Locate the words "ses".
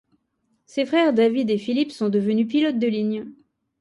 0.65-0.87